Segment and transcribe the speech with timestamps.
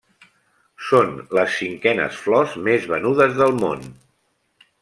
[0.85, 3.89] Són les cinquenes flors més venudes del món.